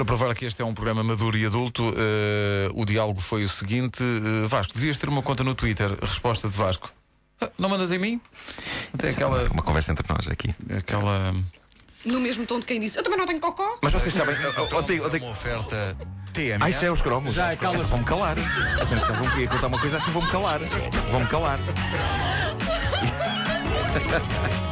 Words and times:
Para 0.00 0.06
provar 0.06 0.34
que 0.34 0.46
este 0.46 0.62
é 0.62 0.64
um 0.64 0.72
programa 0.72 1.04
maduro 1.04 1.36
e 1.36 1.44
adulto, 1.44 1.90
uh, 1.90 1.92
o 2.72 2.86
diálogo 2.86 3.20
foi 3.20 3.44
o 3.44 3.48
seguinte: 3.50 4.02
uh, 4.02 4.48
Vasco, 4.48 4.72
devias 4.72 4.96
ter 4.96 5.10
uma 5.10 5.20
conta 5.20 5.44
no 5.44 5.54
Twitter. 5.54 5.94
Resposta 6.00 6.48
de 6.48 6.56
Vasco: 6.56 6.90
ah, 7.38 7.50
Não 7.58 7.68
mandas 7.68 7.92
em 7.92 7.98
mim? 7.98 8.18
Tem 8.96 9.10
aquela. 9.10 9.44
Uma 9.50 9.62
conversa 9.62 9.92
entre 9.92 10.06
nós 10.08 10.26
aqui. 10.26 10.54
Aquela. 10.74 11.34
No 12.06 12.18
mesmo 12.18 12.46
tom 12.46 12.60
de 12.60 12.64
quem 12.64 12.80
disse, 12.80 12.98
eu 12.98 13.02
também 13.02 13.18
não 13.18 13.26
tenho 13.26 13.40
cocó. 13.40 13.78
Mas 13.82 13.92
vocês 13.92 14.14
sabem. 14.14 14.34
Ontem, 14.72 15.02
ontem... 15.02 15.20
uma 15.20 15.32
oferta 15.32 15.94
TM. 16.32 16.62
Ah, 16.62 16.70
isso 16.70 16.82
é 16.82 16.90
os 16.90 17.02
cromos. 17.02 17.34
Já, 17.34 17.54
calma. 17.54 17.84
Vão-me 17.84 18.04
calar. 18.06 18.38
Atenção, 18.80 19.16
contar 19.50 19.66
uma 19.66 19.78
coisa 19.78 19.98
assim, 19.98 20.10
vão-me 20.12 20.30
calar. 20.30 20.60
Vão-me 21.10 21.26
calar. 21.26 21.58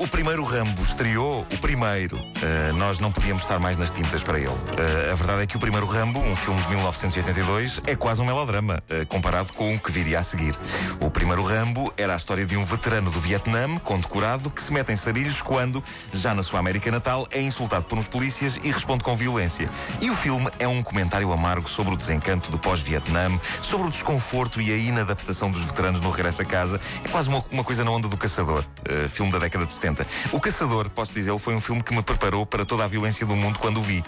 o 0.00 0.08
primeiro 0.08 0.42
Rambo 0.42 0.82
estreou, 0.82 1.42
o 1.42 1.58
primeiro, 1.58 2.16
uh, 2.16 2.72
nós 2.74 3.00
não 3.00 3.12
podíamos 3.12 3.42
estar 3.42 3.58
mais 3.58 3.76
nas 3.76 3.90
tintas 3.90 4.22
para 4.22 4.38
ele. 4.38 4.48
Uh, 4.48 5.12
a 5.12 5.14
verdade 5.14 5.42
é 5.42 5.46
que 5.46 5.58
o 5.58 5.60
primeiro 5.60 5.84
Rambo, 5.84 6.18
um 6.20 6.34
filme 6.34 6.58
de 6.62 6.68
1982, 6.70 7.82
é 7.86 7.94
quase 7.94 8.22
um 8.22 8.24
melodrama, 8.24 8.82
uh, 8.88 9.06
comparado 9.08 9.52
com 9.52 9.74
o 9.74 9.78
que 9.78 9.92
viria 9.92 10.18
a 10.18 10.22
seguir. 10.22 10.54
O 11.02 11.10
primeiro 11.10 11.42
Rambo 11.42 11.92
era 11.98 12.14
a 12.14 12.16
história 12.16 12.46
de 12.46 12.56
um 12.56 12.64
veterano 12.64 13.10
do 13.10 13.20
Vietnã, 13.20 13.76
condecorado, 13.76 14.50
que 14.50 14.62
se 14.62 14.72
mete 14.72 14.90
em 14.90 14.96
sarilhos 14.96 15.42
quando, 15.42 15.84
já 16.14 16.34
na 16.34 16.42
sua 16.42 16.60
América 16.60 16.90
Natal, 16.90 17.28
é 17.30 17.42
insultado 17.42 17.84
por 17.84 17.98
uns 17.98 18.08
polícias 18.08 18.58
e 18.64 18.72
responde 18.72 19.04
com 19.04 19.14
violência. 19.14 19.68
E 20.00 20.08
o 20.10 20.16
filme 20.16 20.48
é 20.58 20.66
um 20.66 20.82
comentário 20.82 21.30
amargo 21.30 21.68
sobre 21.68 21.92
o 21.92 21.96
desencanto 21.96 22.50
do 22.50 22.58
pós-Vietnã, 22.58 23.38
sobre 23.60 23.88
o 23.88 23.90
desconforto 23.90 24.62
e 24.62 24.72
a 24.72 24.76
inadaptação 24.78 25.50
dos 25.50 25.62
veteranos 25.62 26.00
no 26.00 26.08
regresso 26.08 26.40
a 26.40 26.44
casa. 26.46 26.80
É 27.04 27.08
quase 27.10 27.28
uma, 27.28 27.44
uma 27.52 27.62
coisa 27.62 27.84
na 27.84 27.90
onda 27.90 28.08
do 28.08 28.16
caçador, 28.16 28.64
filme 29.10 29.30
da 29.30 29.38
década 29.38 29.66
de 29.66 29.72
70. 29.74 29.89
O 30.32 30.40
Caçador, 30.40 30.88
posso 30.90 31.12
dizer, 31.12 31.36
foi 31.38 31.54
um 31.54 31.60
filme 31.60 31.82
que 31.82 31.94
me 31.94 32.02
preparou 32.02 32.44
para 32.46 32.64
toda 32.64 32.84
a 32.84 32.86
violência 32.86 33.26
do 33.26 33.36
mundo 33.36 33.58
quando 33.58 33.78
o 33.78 33.82
vi. 33.82 34.02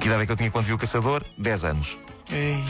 Que 0.00 0.06
idade 0.06 0.22
é 0.22 0.26
que 0.26 0.32
eu 0.32 0.36
tinha 0.36 0.50
quando 0.50 0.66
vi 0.66 0.72
o 0.72 0.78
Caçador? 0.78 1.24
10 1.36 1.64
anos. 1.64 1.98
Ei. 2.30 2.62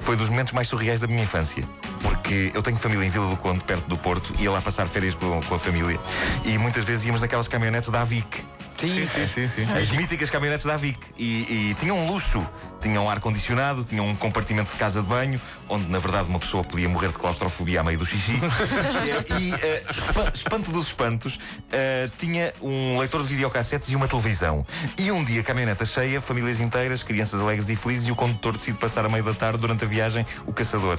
Foi 0.00 0.16
dos 0.16 0.28
momentos 0.28 0.52
mais 0.52 0.68
surreais 0.68 1.00
da 1.00 1.06
minha 1.06 1.22
infância. 1.22 1.64
Porque 2.00 2.50
eu 2.54 2.62
tenho 2.62 2.76
família 2.76 3.04
em 3.04 3.10
Vila 3.10 3.28
do 3.28 3.36
Conde, 3.36 3.64
perto 3.64 3.88
do 3.88 3.96
Porto, 3.96 4.32
ia 4.38 4.50
lá 4.50 4.60
passar 4.60 4.86
férias 4.86 5.14
com, 5.14 5.40
com 5.42 5.54
a 5.54 5.58
família. 5.58 5.98
E 6.44 6.56
muitas 6.58 6.84
vezes 6.84 7.04
íamos 7.04 7.20
naquelas 7.20 7.48
caminhonetes 7.48 7.90
da 7.90 8.02
Avic 8.02 8.44
Sim, 8.78 9.06
sim, 9.06 9.26
sim, 9.26 9.46
sim. 9.46 9.66
As 9.72 9.90
míticas 9.90 10.28
caminhonetes 10.28 10.66
da 10.66 10.76
Vic. 10.76 10.98
E, 11.18 11.70
e 11.70 11.76
tinham 11.78 11.98
um 11.98 12.10
luxo. 12.10 12.46
Tinham 12.80 13.08
ar-condicionado, 13.08 13.84
tinham 13.84 14.06
um 14.06 14.14
compartimento 14.14 14.70
de 14.70 14.76
casa 14.76 15.00
de 15.00 15.08
banho, 15.08 15.40
onde 15.68 15.90
na 15.90 15.98
verdade 15.98 16.28
uma 16.28 16.38
pessoa 16.38 16.62
podia 16.62 16.88
morrer 16.88 17.08
de 17.08 17.14
claustrofobia 17.14 17.80
a 17.80 17.82
meio 17.82 17.98
do 17.98 18.04
xixi. 18.04 18.32
e, 19.40 19.52
uh, 19.52 20.30
espanto 20.32 20.70
dos 20.70 20.88
espantos, 20.88 21.36
uh, 21.36 22.10
tinha 22.18 22.52
um 22.60 22.98
leitor 22.98 23.22
de 23.22 23.28
videocassetes 23.28 23.90
e 23.90 23.96
uma 23.96 24.06
televisão. 24.06 24.64
E 24.96 25.10
um 25.10 25.24
dia, 25.24 25.42
caminhoneta 25.42 25.84
cheia, 25.84 26.20
famílias 26.20 26.60
inteiras, 26.60 27.02
crianças 27.02 27.40
alegres 27.40 27.68
e 27.70 27.74
felizes, 27.74 28.06
e 28.06 28.12
o 28.12 28.16
condutor 28.16 28.56
decide 28.56 28.78
passar 28.78 29.04
a 29.04 29.08
meio 29.08 29.24
da 29.24 29.34
tarde 29.34 29.58
durante 29.58 29.84
a 29.84 29.88
viagem 29.88 30.24
o 30.46 30.52
caçador. 30.52 30.98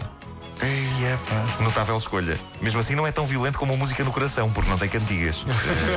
Ei, 0.62 1.14
epa. 1.14 1.64
Notável 1.64 1.98
escolha. 1.98 2.40
Mesmo 2.62 2.80
assim, 2.80 2.96
não 2.96 3.06
é 3.06 3.12
tão 3.12 3.26
violento 3.26 3.60
como 3.60 3.74
a 3.74 3.78
música 3.78 4.04
no 4.04 4.12
coração, 4.12 4.50
porque 4.52 4.70
não 4.70 4.78
tem 4.78 4.90
cantigas. 4.90 5.46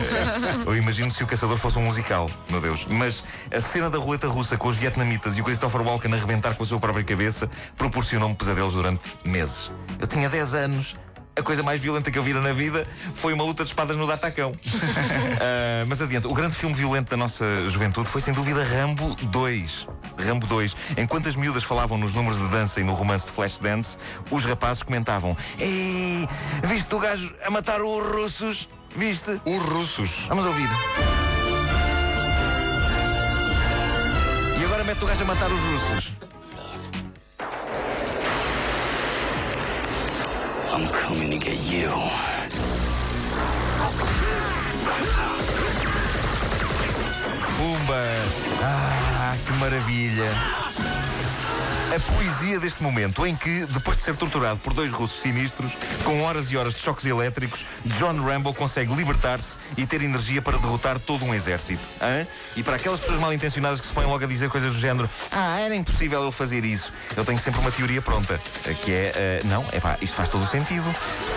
Eu 0.67 0.77
imagino 0.77 1.11
se 1.11 1.25
o 1.25 1.27
caçador 1.27 1.57
fosse 1.57 1.79
um 1.79 1.83
musical, 1.83 2.29
meu 2.49 2.61
Deus. 2.61 2.87
Mas 2.89 3.25
a 3.51 3.61
cena 3.61 3.89
da 3.89 3.99
roleta 3.99 4.27
russa 4.29 4.57
com 4.57 4.69
os 4.69 4.77
vietnamitas 4.77 5.39
e 5.39 5.41
o 5.41 5.45
Christopher 5.45 5.81
Walken 5.81 6.13
a 6.13 6.17
arrebentar 6.17 6.55
com 6.55 6.63
a 6.63 6.67
sua 6.67 6.79
própria 6.79 7.05
cabeça 7.05 7.51
proporcionou-me 7.77 8.35
pesadelos 8.35 8.75
durante 8.75 9.03
meses. 9.25 9.73
Eu 9.99 10.07
tinha 10.07 10.29
10 10.29 10.55
anos, 10.55 10.97
a 11.41 11.43
coisa 11.43 11.63
mais 11.63 11.81
violenta 11.81 12.11
que 12.11 12.19
eu 12.19 12.23
vira 12.23 12.41
na 12.41 12.53
vida 12.53 12.87
foi 13.15 13.33
uma 13.33 13.43
luta 13.43 13.65
de 13.65 13.71
espadas 13.71 13.97
no 13.97 14.07
Datacão. 14.07 14.51
uh, 14.51 15.87
mas 15.89 16.01
adiante, 16.01 16.27
o 16.27 16.35
grande 16.35 16.55
filme 16.55 16.75
violento 16.75 17.09
da 17.11 17.17
nossa 17.17 17.45
juventude 17.69 18.09
foi 18.09 18.21
sem 18.21 18.33
dúvida 18.33 18.63
Rambo 18.63 19.15
2. 19.17 19.89
Rambo 20.19 20.47
2. 20.47 20.77
Enquanto 20.99 21.29
as 21.29 21.37
miúdas 21.37 21.65
falavam 21.65 21.97
nos 21.97 22.15
números 22.15 22.39
de 22.39 22.49
dança 22.49 22.81
e 22.81 22.85
no 22.85 22.93
romance 22.93 23.27
de 23.27 23.33
Flashdance, 23.33 23.97
os 24.31 24.45
rapazes 24.45 24.83
comentavam: 24.83 25.37
Ei, 25.59 26.29
viste 26.65 26.95
o 26.95 26.99
gajo 26.99 27.35
a 27.45 27.51
matar 27.51 27.81
os 27.81 28.07
russos? 28.07 28.69
Viste? 28.95 29.41
Os 29.45 29.63
russos. 29.63 30.27
Vamos 30.29 30.45
ouvir. 30.45 30.69
E 34.61 34.65
agora 34.65 34.85
mete 34.85 35.03
o 35.03 35.07
gajo 35.07 35.23
a 35.23 35.27
matar 35.27 35.51
os 35.51 35.61
russos. 35.61 36.13
I'm 40.73 40.87
coming 40.87 41.33
to 41.33 41.39
get 41.39 41.59
you. 41.59 41.89
Pumba! 47.59 48.05
Ah, 48.63 49.37
que 49.45 49.53
maravilha! 49.55 50.80
A 51.91 51.99
poesia 51.99 52.61
deste 52.61 52.83
momento 52.85 53.27
em 53.27 53.35
que, 53.35 53.67
depois 53.67 53.97
de 53.97 54.05
ser 54.05 54.15
torturado 54.15 54.61
por 54.61 54.73
dois 54.73 54.93
russos 54.93 55.21
sinistros, 55.21 55.73
com 56.05 56.23
horas 56.23 56.51
e 56.53 56.57
horas 56.57 56.73
de 56.73 56.81
choques 56.81 57.05
elétricos, 57.05 57.67
John 57.99 58.15
Rambo 58.23 58.55
consegue 58.55 58.95
libertar-se 58.95 59.59
e 59.77 59.85
ter 59.85 60.01
energia 60.03 60.41
para 60.41 60.57
derrotar 60.57 61.01
todo 61.01 61.25
um 61.25 61.35
exército. 61.35 61.83
Hã? 62.01 62.27
E 62.55 62.63
para 62.63 62.77
aquelas 62.77 63.01
pessoas 63.01 63.19
mal 63.19 63.33
intencionadas 63.33 63.81
que 63.81 63.89
se 63.89 63.93
põem 63.93 64.07
logo 64.07 64.25
a 64.25 64.29
dizer 64.29 64.49
coisas 64.49 64.73
do 64.73 64.79
género: 64.79 65.11
Ah, 65.33 65.59
era 65.59 65.75
impossível 65.75 66.23
eu 66.23 66.31
fazer 66.31 66.65
isso. 66.65 66.93
Eu 67.17 67.25
tenho 67.25 67.41
sempre 67.41 67.61
uma 67.61 67.73
teoria 67.73 68.01
pronta, 68.01 68.41
que 68.85 68.93
é: 68.93 69.41
uh, 69.43 69.47
Não, 69.49 69.65
é 69.73 69.81
pá, 69.81 69.97
isto 70.01 70.15
faz 70.15 70.29
todo 70.29 70.45
o 70.45 70.49
sentido. 70.49 70.87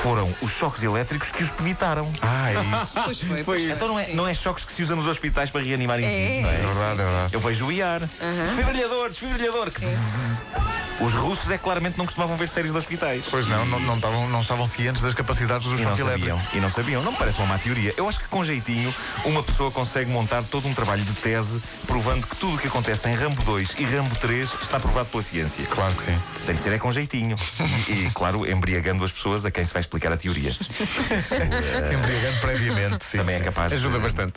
Foram 0.03 0.31
os 0.40 0.52
choques 0.52 0.84
elétricos 0.84 1.31
que 1.31 1.44
os 1.44 1.50
evitaram. 1.59 2.12
Ah, 2.22 2.52
é 2.52 2.62
isso. 2.84 3.02
Pois 3.03 3.22
foi, 3.22 3.44
foi 3.44 3.72
Então 3.72 3.88
não 3.88 4.00
é, 4.00 4.08
não 4.13 4.28
é 4.28 4.34
choques 4.36 4.66
que 4.66 4.72
se 4.72 4.84
usam 4.84 4.97
nos 4.97 5.08
hospitais 5.08 5.50
para 5.50 5.62
reanimar 5.62 6.00
indivíduos, 6.00 6.38
é, 6.38 6.42
não 6.42 6.50
é? 6.50 6.53
É 6.53 6.58
verdade, 6.58 7.02
é 7.02 7.03
verdade. 7.06 7.34
Eu 7.34 7.40
vejo 7.40 7.66
o 7.66 7.72
IAR. 7.72 8.02
Uhum. 8.03 8.46
Desfibrilhador, 8.46 9.09
desfibrilhador. 9.09 9.72
Os 11.00 11.14
russos 11.14 11.50
é 11.52 11.58
claramente 11.58 11.98
não 11.98 12.06
costumavam 12.06 12.38
ver 12.38 12.48
séries 12.48 12.72
de 12.72 12.78
hospitais. 12.78 13.26
Pois 13.30 13.48
não, 13.48 13.66
não, 13.66 13.80
não, 13.80 13.96
estavam, 13.96 14.30
não 14.30 14.42
estavam 14.42 14.66
cientes 14.66 15.02
das 15.02 15.14
capacidades 15.14 15.68
do 15.68 15.76
e 15.76 15.84
choque 15.84 16.02
elétrico. 16.02 16.40
E 16.54 16.59
não 16.59 16.70
sabiam. 16.70 17.02
Não 17.04 17.12
me 17.12 17.18
parece 17.18 17.40
uma 17.40 17.48
má 17.48 17.58
teoria. 17.58 17.94
Eu 17.98 18.08
acho 18.08 18.20
que 18.20 18.28
com 18.28 18.44
jeitinho 18.44 18.94
uma 19.26 19.44
pessoa 19.44 19.72
consegue 19.72 20.09
montar 20.12 20.44
todo 20.44 20.68
um 20.68 20.74
trabalho 20.74 21.04
de 21.04 21.14
tese 21.14 21.62
provando 21.88 22.26
que 22.28 22.36
tudo 22.38 22.56
o 22.56 22.58
que 22.58 22.68
acontece 22.68 23.09
em 23.09 23.16
Rambo 23.16 23.42
2 23.44 23.76
e 23.80 23.86
Rambo 23.86 24.16
3 24.16 24.50
está 24.62 24.80
provado 24.80 25.09
pela 25.09 25.24
ciência. 25.24 25.66
Claro 25.66 25.94
que 25.96 26.04
sim. 26.04 26.18
Tem 26.46 26.56
que 26.56 26.62
ser 26.62 26.74
é 26.74 26.78
com 26.78 26.92
jeitinho. 26.92 27.36
e, 27.88 28.10
claro, 28.12 28.50
embriagando 28.50 29.04
as 29.04 29.12
pessoas 29.12 29.46
a 29.46 29.52
quem 29.52 29.66
se 29.66 29.74
vai 29.74 29.81
explicar 29.81 30.14
a 30.14 30.18
teoria. 30.18 30.52
Embriagando 31.94 32.40
previamente, 32.40 33.04
sim. 33.04 33.18
Também 33.18 33.36
é 33.36 33.40
capaz. 33.40 33.74
Ajuda 33.74 33.98
de, 33.98 34.04
bastante 34.04 34.34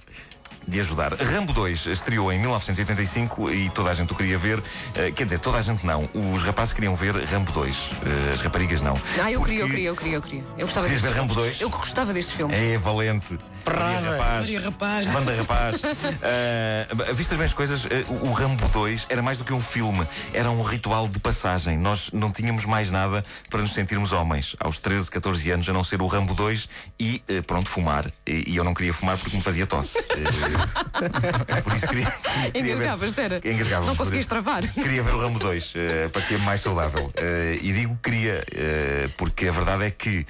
de 0.67 0.81
ajudar. 0.81 1.15
Rambo 1.15 1.53
2 1.53 1.87
estreou 1.87 2.33
em 2.33 2.39
1985 2.39 3.51
e 3.51 3.71
toda 3.71 3.91
a 3.91 3.95
gente 3.95 4.13
o 4.13 4.17
queria 4.17 4.39
ver. 4.39 4.59
Uh, 4.59 5.13
quer 5.15 5.25
dizer, 5.25 5.39
toda 5.39 5.59
a 5.59 5.63
gente 5.63 5.87
não. 5.87 6.09
Os 6.15 6.43
rapazes 6.43 6.75
queriam 6.75 6.95
ver 6.95 7.15
Rambo 7.25 7.53
2. 7.53 7.77
Uh, 7.77 7.93
as 8.33 8.41
raparigas 8.41 8.81
não. 8.81 9.01
Ah, 9.23 9.31
eu 9.31 9.43
queria, 9.43 9.61
eu 9.61 9.69
queria, 9.69 9.89
eu 9.89 9.97
queria, 9.97 10.17
eu 10.17 10.23
queria. 10.23 10.45
Eu 10.59 10.67
gostava 10.67 10.87
Querias 10.87 11.03
ver 11.03 11.13
Rambo 11.13 11.35
2? 11.35 11.61
Eu 11.61 11.71
gostava 11.71 12.13
destes 12.13 12.35
filmes. 12.35 12.57
É 12.57 12.79
valente. 12.79 13.39
Maria 13.67 14.11
Rapaz. 14.11 14.45
Maria 14.45 14.61
Rapaz. 14.61 15.09
Banda 15.09 15.35
Rapaz. 15.35 15.83
uh, 15.83 17.15
vistas 17.15 17.37
bem 17.37 17.47
as 17.47 17.53
coisas, 17.53 17.85
uh, 17.85 17.89
o 18.23 18.33
Rambo 18.33 18.69
2 18.69 19.07
era 19.09 19.21
mais 19.23 19.39
do 19.39 19.45
que 19.45 19.53
um 19.53 19.61
filme, 19.61 20.07
era 20.33 20.51
um 20.51 20.63
ritual 20.63 21.09
de 21.09 21.19
passagem. 21.19 21.77
Nós 21.77 22.11
não 22.13 22.31
tínhamos 22.31 22.65
mais 22.65 22.91
nada 22.91 23.25
para 23.51 23.61
nos 23.61 23.73
sentirmos 23.73 24.13
homens 24.13 24.55
aos 24.61 24.81
13, 24.81 25.11
14 25.11 25.51
anos, 25.51 25.69
a 25.69 25.73
não 25.73 25.83
ser 25.83 26.01
o 26.01 26.07
Rambo 26.07 26.35
2 26.35 26.69
e, 26.99 27.23
uh, 27.29 27.43
pronto, 27.43 27.69
fumar. 27.69 28.07
E, 28.27 28.53
e, 28.53 28.57
eu 28.57 28.65
não 28.65 28.73
queria 28.73 28.93
fumar 28.93 29.19
porque 29.19 29.37
me 29.37 29.43
fazia 29.43 29.67
tosse. 29.67 30.01
por 31.65 31.75
isso 31.75 31.89
queria. 31.89 32.11
queria 32.53 32.75
Engasgavas, 32.75 33.19
era? 33.19 33.41
Engasgavas. 33.45 33.87
Não 33.89 33.97
conseguias 33.97 34.27
travar. 34.27 34.63
Queria 34.63 35.03
ver 35.03 35.15
o 35.15 35.21
Rambo 35.21 35.39
2, 35.39 35.75
parecia 36.13 36.39
mais 36.39 36.61
saudável. 36.61 37.11
e 37.61 37.73
digo 37.73 37.99
queria, 38.03 38.45
porque 39.17 39.49
a 39.49 39.53
verdade 39.53 39.85
é 39.85 39.91
que 39.91 40.27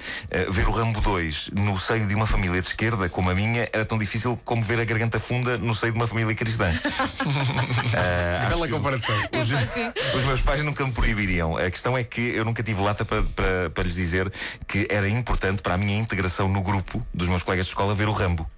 ver 0.49 0.67
o 0.67 0.71
Rambo 0.71 1.01
2 1.01 1.51
no 1.53 1.77
seio 1.77 2.07
de 2.07 2.15
uma 2.15 2.25
família 2.25 2.61
de 2.61 2.67
esquerda, 2.67 3.09
como 3.09 3.26
a 3.29 3.35
minha, 3.35 3.69
era 3.71 3.85
tão 3.85 3.97
difícil 3.97 4.39
como 4.43 4.61
ver 4.61 4.79
a 4.79 4.85
garganta 4.85 5.19
funda 5.19 5.57
no 5.57 5.73
seio 5.75 5.93
de 5.93 5.99
uma 5.99 6.07
família 6.07 6.33
cristã. 6.35 6.69
uh, 6.69 8.49
Bela 8.49 8.67
comparação. 8.67 9.15
Os, 9.33 10.15
os, 10.15 10.23
meus 10.25 10.41
pais 10.41 10.63
nunca 10.63 10.85
me 10.85 10.91
proibiriam. 10.91 11.57
A 11.57 11.69
questão 11.69 11.97
é 11.97 12.03
que 12.03 12.21
eu 12.21 12.45
nunca 12.45 12.63
tive 12.63 12.81
lata 12.81 13.05
para, 13.05 13.23
para, 13.23 13.69
para 13.69 13.83
lhes 13.83 13.95
dizer 13.95 14.31
que 14.67 14.87
era 14.89 15.07
importante 15.07 15.61
para 15.61 15.73
a 15.73 15.77
minha 15.77 15.97
integração 15.97 16.47
no 16.47 16.61
grupo 16.61 17.05
dos 17.13 17.27
meus 17.27 17.43
colegas 17.43 17.65
de 17.65 17.71
escola 17.71 17.93
ver 17.93 18.07
o 18.07 18.13
Rambo. 18.13 18.49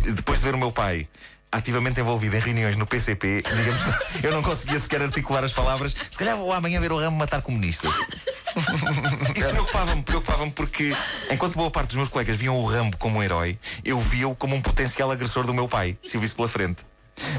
Depois 0.00 0.38
de 0.38 0.44
ver 0.44 0.54
o 0.54 0.58
meu 0.58 0.72
pai 0.72 1.08
ativamente 1.54 2.00
envolvido 2.00 2.36
em 2.36 2.40
reuniões 2.40 2.76
no 2.76 2.84
PCP, 2.84 3.42
digamos, 3.42 3.80
eu 4.24 4.32
não 4.32 4.42
conseguia 4.42 4.78
sequer 4.78 5.02
articular 5.02 5.44
as 5.44 5.52
palavras. 5.52 5.94
Se 6.10 6.18
calhar 6.18 6.36
vou 6.36 6.52
amanhã 6.52 6.80
ver 6.80 6.90
o 6.90 6.98
Rambo 6.98 7.16
matar 7.16 7.42
comunistas. 7.42 7.92
Isso 8.56 9.34
preocupava-me, 9.50 10.02
preocupava-me 10.02 10.50
porque, 10.52 10.96
enquanto 11.30 11.56
boa 11.56 11.70
parte 11.70 11.88
dos 11.88 11.96
meus 11.96 12.08
colegas 12.08 12.36
viam 12.36 12.58
o 12.58 12.64
Rambo 12.64 12.96
como 12.96 13.18
um 13.18 13.22
herói, 13.22 13.58
eu 13.84 14.00
via-o 14.00 14.34
como 14.34 14.54
um 14.54 14.60
potencial 14.60 15.10
agressor 15.10 15.44
do 15.44 15.54
meu 15.54 15.68
pai, 15.68 15.96
se 16.02 16.16
o 16.16 16.20
visse 16.20 16.34
pela 16.34 16.48
frente. 16.48 16.84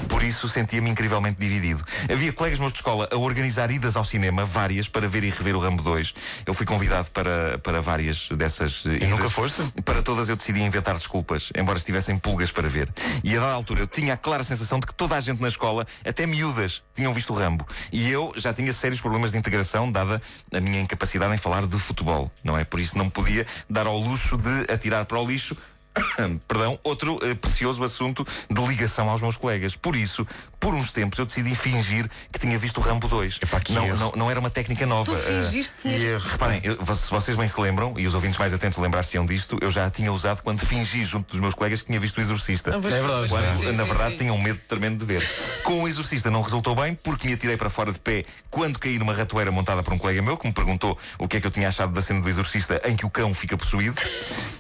Por 0.08 0.24
isso 0.24 0.48
sentia-me 0.50 0.90
incrivelmente 0.90 1.40
dividido. 1.40 1.84
Havia 2.12 2.32
colegas 2.34 2.60
meus 2.60 2.72
de 2.72 2.80
escola 2.80 3.08
a 3.12 3.18
organizar 3.18 3.72
idas 3.72 3.96
ao 3.96 4.06
cinema, 4.06 4.46
várias, 4.46 4.88
para 4.88 5.08
ver 5.08 5.24
e 5.24 5.30
rever 5.30 5.56
o 5.56 5.60
Rambo 5.60 5.84
2. 5.84 6.14
Eu 6.46 6.54
fui 6.54 6.66
convidado 6.66 7.10
para, 7.12 7.58
para 7.60 7.82
várias 7.82 8.30
dessas 8.30 8.86
E 8.86 8.96
idas. 8.96 9.10
nunca 9.10 9.30
foste? 9.30 9.62
Para 9.84 10.02
todas 10.02 10.30
eu 10.30 10.36
decidi 10.36 10.62
inventar 10.62 10.96
desculpas, 10.96 11.52
embora 11.58 11.78
estivessem 11.78 12.18
pulgas 12.18 12.52
para 12.52 12.68
ver. 12.68 12.90
E 13.24 13.36
a 13.36 13.40
dada 13.40 13.54
altura 13.54 13.82
eu 13.82 13.88
tinha 13.88 14.14
a 14.14 14.18
clara 14.18 14.44
sensação 14.44 14.80
de 14.80 14.88
que 14.88 14.94
toda 14.94 15.16
a 15.16 15.20
gente 15.20 15.42
na 15.42 15.48
escola, 15.48 15.86
até 16.06 16.26
miúdas, 16.26 16.84
tinham 16.94 17.14
visto 17.14 17.34
o 17.34 17.36
Rambo. 17.36 17.66
E 17.92 18.10
eu 18.10 18.34
já 18.36 18.54
tinha 18.54 18.72
sérios 18.74 19.02
problemas 19.02 19.32
de 19.32 19.38
integração, 19.38 19.92
dada 19.92 20.22
a 20.54 20.60
minha 20.60 20.82
incapacidade 20.82 21.34
em 21.34 21.38
falar 21.38 21.66
de 21.66 21.78
futebol, 21.78 22.32
não 22.44 22.58
é? 22.58 22.64
Por 22.64 22.80
isso 22.80 22.98
não 22.98 23.10
podia 23.10 23.46
dar 23.70 23.88
ao 23.88 23.98
luxo 23.98 24.38
de 24.38 24.72
atirar 24.72 25.06
para 25.06 25.20
o 25.20 25.28
lixo 25.28 25.56
perdão, 26.48 26.80
outro 26.84 27.20
eh, 27.24 27.34
precioso 27.36 27.84
assunto 27.84 28.26
de 28.50 28.62
ligação 28.68 29.10
aos 29.10 29.22
meus 29.22 29.38
colegas. 29.38 29.76
Por 29.76 29.96
isso, 29.96 30.28
por 30.60 30.74
uns 30.74 30.92
tempos, 30.92 31.20
eu 31.20 31.26
decidi 31.26 31.56
fingir 31.56 32.10
que 32.32 32.40
tinha 32.40 32.58
visto 32.58 32.78
o 32.80 32.82
Rambo 32.82 33.08
2. 33.08 33.40
Epá, 33.42 33.60
que 33.60 33.74
não, 33.74 33.86
erro. 33.86 33.98
não, 33.98 34.12
não 34.16 34.32
era 34.32 34.40
uma 34.40 34.50
técnica 34.50 34.86
nova. 34.86 35.12
Tu 35.12 35.18
eh, 35.18 35.44
fingiste 35.44 35.74
que 35.82 35.82
tinhas. 35.90 36.24
E 36.24 36.28
Reparem, 36.28 36.62
eu- 36.64 36.78
vo- 36.84 36.96
se 36.96 37.10
vocês 37.10 37.38
bem 37.38 37.48
se 37.48 37.60
lembram, 37.60 37.94
e 37.98 38.08
os 38.08 38.14
ouvintes 38.14 38.38
mais 38.38 38.54
atentos 38.54 38.78
lembrar-se-ão 38.80 39.26
disto, 39.26 39.58
eu 39.62 39.72
já 39.72 39.86
a 39.86 39.90
tinha 39.92 40.12
usado 40.12 40.42
quando 40.42 40.60
fingi 40.66 41.04
junto 41.04 41.32
dos 41.32 41.40
meus 41.40 41.54
colegas 41.54 41.82
que 41.82 41.88
tinha 41.88 42.00
visto 42.00 42.18
o 42.18 42.22
Exorcista. 42.22 42.72
É 42.76 42.80
verdade. 42.80 43.30
Quando. 43.30 43.60
Sim, 43.60 43.66
na 43.72 43.84
sim, 43.84 43.90
verdade, 43.90 44.12
sim. 44.12 44.18
tinham 44.18 44.38
medo 44.38 44.60
tremendo 44.68 44.98
de 45.00 45.06
ver. 45.06 45.28
Com 45.64 45.84
o 45.84 45.88
Exorcista 45.88 46.30
não 46.32 46.42
resultou 46.42 46.76
bem, 46.76 46.96
porque 46.96 47.28
me 47.28 47.34
atirei 47.34 47.58
para 47.58 47.70
fora 47.70 47.92
de 47.92 48.00
pé 48.00 48.26
quando 48.50 48.80
caí 48.80 48.98
numa 48.98 49.14
ratoeira 49.14 49.52
montada 49.52 49.84
por 49.84 49.94
um 49.94 49.98
colega 49.98 50.22
meu 50.22 50.38
que 50.38 50.48
me 50.48 50.54
perguntou 50.54 50.98
o 51.20 51.28
que 51.28 51.38
é 51.38 51.42
que 51.42 51.48
eu 51.48 51.52
tinha 51.52 51.68
achado 51.68 51.94
da 51.94 52.02
cena 52.02 52.22
do 52.22 52.30
Exorcista 52.30 52.82
em 52.86 52.96
que 52.96 53.06
o 53.06 53.10
cão 53.10 53.34
fica 53.34 53.56
possuído. 53.58 53.96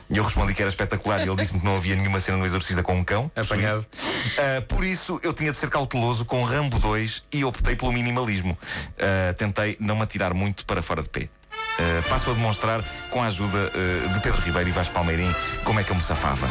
E 0.09 0.17
eu 0.17 0.23
respondi 0.23 0.53
que 0.53 0.61
era 0.61 0.69
espetacular 0.69 1.21
e 1.24 1.24
ele 1.27 1.35
disse-me 1.35 1.59
que 1.59 1.65
não 1.65 1.75
havia 1.75 1.95
nenhuma 1.95 2.19
cena 2.19 2.37
no 2.37 2.45
Exorcista 2.45 2.83
com 2.83 2.95
um 2.95 3.03
cão. 3.03 3.31
Apanhado. 3.35 3.79
Uh, 3.79 4.61
por 4.67 4.83
isso, 4.83 5.19
eu 5.23 5.33
tinha 5.33 5.51
de 5.51 5.57
ser 5.57 5.69
cauteloso 5.69 6.25
com 6.25 6.43
Rambo 6.43 6.79
2 6.79 7.25
e 7.33 7.43
optei 7.43 7.75
pelo 7.75 7.91
minimalismo. 7.91 8.57
Uh, 8.97 9.33
tentei 9.35 9.77
não 9.79 9.95
me 9.95 10.03
atirar 10.03 10.33
muito 10.33 10.65
para 10.65 10.81
fora 10.81 11.01
de 11.01 11.09
pé. 11.09 11.29
Uh, 11.77 12.09
passo 12.09 12.31
a 12.31 12.33
demonstrar, 12.33 12.83
com 13.09 13.21
a 13.21 13.27
ajuda 13.27 13.71
de 14.13 14.19
Pedro 14.21 14.41
Ribeiro 14.41 14.69
e 14.69 14.71
Vasco 14.71 14.93
Palmeirim, 14.93 15.33
como 15.63 15.79
é 15.79 15.83
que 15.83 15.91
eu 15.91 15.95
me 15.95 16.01
safava. 16.01 16.47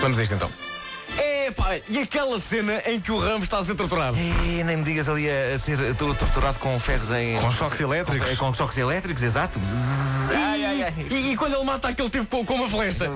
Vamos 0.00 0.18
a 0.18 0.22
isto 0.22 0.34
então. 0.34 0.75
Epá, 1.46 1.76
e 1.88 1.98
aquela 1.98 2.40
cena 2.40 2.82
em 2.86 3.00
que 3.00 3.12
o 3.12 3.18
Ramos 3.18 3.44
está 3.44 3.58
a 3.58 3.64
ser 3.64 3.74
torturado? 3.76 4.16
E 4.18 4.64
nem 4.64 4.78
me 4.78 4.82
digas 4.82 5.08
ali 5.08 5.28
a, 5.30 5.54
a 5.54 5.58
ser 5.58 5.94
to- 5.94 6.12
torturado 6.14 6.58
com 6.58 6.78
ferros 6.80 7.10
em. 7.12 7.36
Com 7.36 7.50
choques 7.52 7.78
elétricos. 7.80 8.30
Com, 8.36 8.46
com 8.46 8.54
choques 8.54 8.76
elétricos, 8.78 9.22
exato. 9.22 9.60
Ai, 10.34 10.64
ai, 10.64 10.82
ai. 10.82 10.94
E, 11.08 11.32
e 11.32 11.36
quando 11.36 11.54
ele 11.54 11.64
mata 11.64 11.88
aquele 11.88 12.10
tipo 12.10 12.26
com, 12.26 12.44
com 12.44 12.54
uma 12.54 12.68
flecha? 12.68 13.06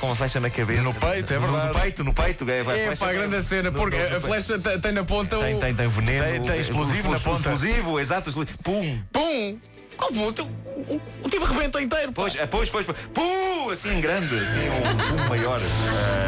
Com 0.00 0.06
uma 0.06 0.16
flecha 0.16 0.40
na 0.40 0.50
cabeça. 0.50 0.82
No 0.82 0.92
peito, 0.92 1.32
é 1.32 1.38
No- 1.38 1.42
verdade. 1.46 1.68
No 1.74 1.80
peito, 1.80 2.04
no 2.04 2.12
peito. 2.14 2.50
É, 2.50 2.62
vai, 2.64 2.80
É 2.80 2.86
flecha- 2.86 3.06
pá, 3.06 3.12
grande 3.12 3.42
cena, 3.42 3.70
no- 3.70 3.78
porque 3.78 3.96
no- 3.96 4.10
no 4.10 4.16
a 4.16 4.20
flecha 4.20 4.58
te- 4.58 4.78
tem 4.80 4.92
na 4.92 5.04
ponta 5.04 5.38
Tem, 5.38 5.54
o. 5.54 5.60
tem, 5.60 5.74
tem 5.74 5.88
veneno. 5.88 6.24
Tem- 6.24 6.42
tem 6.42 6.60
explosivo 6.60 7.08
o- 7.08 7.12
na 7.12 7.20
ponta. 7.20 7.52
Explosivo, 7.52 8.00
exato. 8.00 8.30
explo- 8.30 8.46
Pum! 8.64 9.00
Pum! 9.12 9.58
Qual 9.98 10.10
ponto? 10.12 10.42
O, 10.42 10.94
o, 10.94 11.00
o 11.24 11.28
tipo 11.28 11.44
rebenta 11.44 11.82
inteiro. 11.82 12.12
pá. 12.12 12.22
Pois, 12.22 12.40
ah, 12.40 12.46
pois, 12.46 12.70
pois, 12.70 12.86
pois. 12.86 12.98
Pum! 13.12 13.70
Assim 13.70 14.00
grande, 14.00 14.34
assim, 14.34 14.68
um, 14.70 15.14
um 15.24 15.28
maior. 15.28 15.60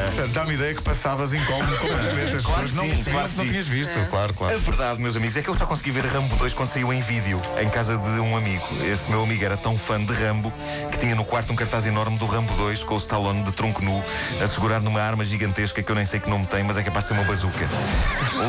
Portanto, 0.06 0.32
dá-me 0.34 0.54
ideia 0.54 0.74
que 0.74 0.82
passavas 0.82 1.32
incómodo 1.32 1.74
completamente. 1.78 2.36
As 2.36 2.44
Claro 2.44 2.62
pessoas 2.62 2.74
não 2.74 2.82
sim, 2.84 2.90
percebiam 2.90 3.14
claro 3.14 3.28
que 3.30 3.36
não 3.38 3.46
tinhas 3.48 3.68
visto. 3.68 4.10
Claro, 4.10 4.32
A 4.32 4.36
claro. 4.36 4.58
verdade, 4.58 5.00
meus 5.00 5.16
amigos, 5.16 5.36
é 5.38 5.42
que 5.42 5.48
eu 5.48 5.56
só 5.56 5.64
consegui 5.64 5.92
ver 5.92 6.04
Rambo 6.04 6.36
2 6.36 6.52
quando 6.52 6.68
saiu 6.68 6.92
em 6.92 7.00
vídeo, 7.00 7.40
em 7.58 7.70
casa 7.70 7.96
de 7.96 8.20
um 8.20 8.36
amigo. 8.36 8.66
Esse 8.84 9.08
meu 9.10 9.22
amigo 9.22 9.42
era 9.42 9.56
tão 9.56 9.78
fã 9.78 9.98
de 10.04 10.12
Rambo 10.12 10.52
que 10.90 10.98
tinha 10.98 11.14
no 11.14 11.24
quarto 11.24 11.52
um 11.52 11.56
cartaz 11.56 11.86
enorme 11.86 12.18
do 12.18 12.26
Rambo 12.26 12.52
2 12.54 12.82
com 12.82 12.96
o 12.96 12.98
Stallone 12.98 13.42
de 13.42 13.52
tronco 13.52 13.82
nu 13.82 14.02
a 14.42 14.46
segurar 14.48 14.80
numa 14.80 15.00
arma 15.00 15.24
gigantesca 15.24 15.82
que 15.82 15.90
eu 15.90 15.96
nem 15.96 16.04
sei 16.04 16.20
que 16.20 16.28
nome 16.28 16.46
tem, 16.46 16.62
mas 16.62 16.76
é 16.76 16.82
capaz 16.82 17.04
de 17.06 17.08
ser 17.08 17.14
uma 17.14 17.24
bazuca. 17.24 17.66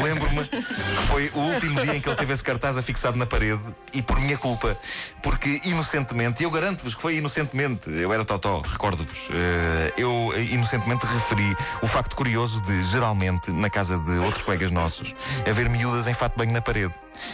Lembro-me 0.03 0.43
que 0.43 0.61
foi 1.07 1.31
o 1.33 1.39
último 1.39 1.81
dia 1.81 1.95
em 1.95 2.01
que 2.01 2.09
ele 2.09 2.15
teve 2.17 2.33
esse 2.33 2.43
cartaz 2.43 2.77
afixado 2.77 3.17
na 3.17 3.25
parede 3.25 3.61
e 3.93 4.01
por 4.01 4.19
minha 4.19 4.37
culpa, 4.37 4.77
porque 5.21 5.61
inocentemente, 5.65 6.43
eu 6.43 6.51
garanto-vos 6.51 6.95
que 6.95 7.01
foi 7.01 7.17
inocentemente, 7.17 7.89
eu 7.89 8.11
era 8.13 8.25
Totó, 8.25 8.61
recordo-vos, 8.61 9.29
eh, 9.31 9.93
eu 9.97 10.31
eh, 10.35 10.41
inocentemente 10.43 11.05
referi 11.05 11.55
o 11.81 11.87
facto 11.87 12.15
curioso 12.15 12.61
de, 12.61 12.83
geralmente, 12.83 13.51
na 13.51 13.69
casa 13.69 13.97
de 13.99 14.11
outros 14.19 14.43
colegas 14.43 14.71
nossos, 14.71 15.15
haver 15.49 15.69
miúdas 15.69 16.07
em 16.07 16.13
fato 16.13 16.37
banho 16.37 16.51
na 16.51 16.61
parede. 16.61 16.93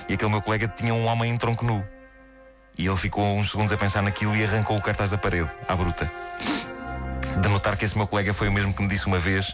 E 0.09 0.13
aquele 0.13 0.31
meu 0.31 0.41
colega 0.41 0.67
tinha 0.67 0.93
um 0.93 1.05
homem 1.05 1.31
em 1.31 1.37
tronco 1.37 1.65
nu. 1.65 1.83
E 2.77 2.85
ele 2.85 2.97
ficou 2.97 3.25
uns 3.37 3.51
segundos 3.51 3.73
a 3.73 3.77
pensar 3.77 4.03
naquilo 4.03 4.35
e 4.35 4.43
arrancou 4.43 4.77
o 4.77 4.81
cartaz 4.81 5.09
da 5.09 5.17
parede, 5.17 5.49
à 5.67 5.75
bruta. 5.75 6.09
De 7.41 7.47
notar 7.49 7.75
que 7.75 7.85
esse 7.85 7.97
meu 7.97 8.07
colega 8.07 8.33
foi 8.33 8.49
o 8.49 8.51
mesmo 8.51 8.73
que 8.73 8.81
me 8.81 8.87
disse 8.87 9.07
uma 9.07 9.19
vez: 9.19 9.53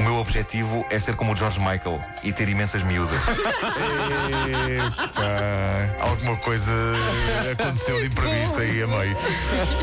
O 0.00 0.02
meu 0.02 0.16
objetivo 0.16 0.86
é 0.88 0.98
ser 0.98 1.14
como 1.14 1.32
o 1.32 1.36
George 1.36 1.60
Michael 1.60 2.02
e 2.22 2.32
ter 2.32 2.48
imensas 2.48 2.82
miúdas. 2.82 3.20
Epá, 4.88 6.00
alguma 6.00 6.36
coisa 6.38 6.72
aconteceu 7.52 8.00
de 8.00 8.06
imprevisto 8.06 8.58
aí 8.58 8.82
a 8.82 8.86
meio. 8.86 9.14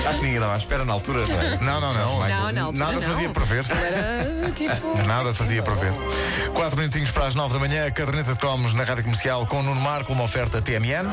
Acho 0.08 0.18
que 0.18 0.26
ninguém 0.26 0.40
dava 0.40 0.56
à 0.56 0.58
espera 0.58 0.84
na 0.84 0.94
altura, 0.94 1.28
não 1.28 1.40
é? 1.40 1.58
Não, 1.58 1.80
não, 1.80 1.94
não. 1.94 2.28
Não, 2.28 2.52
não, 2.52 2.72
Nada 2.72 2.94
não. 2.94 3.02
fazia 3.04 3.30
prever. 3.30 3.64
Era 3.70 4.52
tipo. 4.56 5.06
Nada 5.06 5.34
fazia 5.36 5.62
prever. 5.62 5.94
Quatro 6.56 6.80
minutinhos 6.80 7.12
para 7.12 7.28
as 7.28 7.36
nove 7.36 7.54
da 7.54 7.60
manhã, 7.60 7.92
caderneta 7.92 8.34
de 8.34 8.40
cromos 8.40 8.74
na 8.74 8.86
rádio 8.86 9.04
comercial 9.04 9.46
com 9.46 9.62
Nuno 9.62 9.80
Marco, 9.80 10.14
uma 10.14 10.24
oferta 10.24 10.60
TMN. 10.64 11.08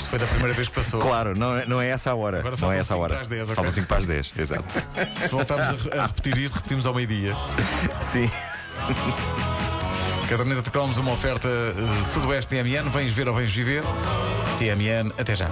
Isto 0.00 0.08
foi 0.08 0.18
da 0.18 0.26
primeira 0.26 0.54
vez 0.54 0.66
que 0.66 0.74
passou. 0.74 0.98
Claro, 0.98 1.38
não 1.38 1.58
é, 1.58 1.66
não 1.66 1.80
é 1.80 1.88
essa 1.88 2.10
a 2.10 2.14
hora. 2.14 2.40
Agora 2.40 2.56
não 2.58 2.72
é 2.72 2.78
essa 2.78 2.94
a 2.94 2.96
hora. 2.96 3.12
para 3.12 3.20
as 3.20 3.28
dez, 3.28 3.42
ok. 3.42 3.54
Faltam 3.54 3.72
5 3.72 3.86
para 3.86 3.98
as 3.98 4.06
10, 4.06 4.32
exato. 4.38 4.74
Se 5.22 5.28
voltarmos 5.28 5.88
a, 5.92 6.02
a 6.02 6.06
repetir 6.06 6.38
isto, 6.38 6.54
repetimos 6.54 6.86
ao 6.86 6.94
meio-dia. 6.94 7.36
Sim. 8.00 8.30
Caderneta 10.28 10.62
de 10.62 10.70
cromos, 10.70 10.96
uma 10.96 11.12
oferta 11.12 11.48
eh, 11.48 12.12
Sudoeste 12.14 12.56
TMN. 12.56 12.88
Vens 12.90 13.12
ver 13.12 13.28
ou 13.28 13.34
vens 13.34 13.54
viver? 13.54 13.82
TMN, 14.58 15.12
até 15.18 15.34
já. 15.34 15.48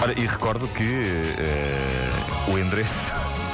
Ora, 0.00 0.12
e 0.18 0.26
recordo 0.26 0.68
que 0.68 0.84
eh, 1.36 2.50
o 2.52 2.58
endereço 2.58 2.90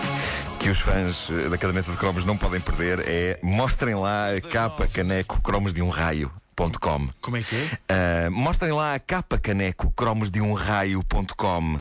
que 0.60 0.69
os 0.69 0.78
fãs 0.81 1.31
eh, 1.31 1.49
da 1.49 1.56
caderneta 1.56 1.90
de 1.90 1.96
cromos 1.96 2.26
não 2.26 2.37
podem 2.37 2.60
perder 2.60 3.00
é 3.06 3.38
mostrem 3.42 3.94
lá 3.94 4.34
a 4.34 4.40
capa 4.40 4.87
caneco 4.87 5.40
cromos 5.40 5.72
de 5.72 5.81
um 5.81 5.88
Como 7.20 7.37
é 7.37 7.43
que 7.43 7.55
é? 7.55 7.79
Ah, 7.88 8.31
mostrem 8.31 8.73
lá 8.73 8.94
a 8.94 8.99
capa 8.99 9.38
caneco 9.38 9.91
cromos 9.91 10.31
de 10.31 10.41
um 10.41 10.55
raio.com. 10.55 11.75